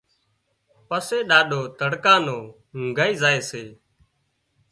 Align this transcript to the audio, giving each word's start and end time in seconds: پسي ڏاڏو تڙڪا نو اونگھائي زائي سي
پسي 0.87 1.19
ڏاڏو 1.29 1.61
تڙڪا 1.79 2.15
نو 2.25 2.37
اونگھائي 2.75 3.13
زائي 3.21 3.39
سي 3.49 3.63